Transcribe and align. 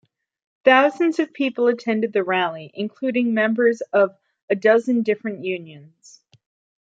Thousands 0.65 1.19
of 1.19 1.31
people 1.31 1.67
attended 1.67 2.11
the 2.11 2.23
rally, 2.23 2.71
including 2.73 3.35
members 3.35 3.81
of 3.93 4.17
a 4.49 4.55
dozen 4.55 5.03
different 5.03 5.43
unions. 5.43 6.23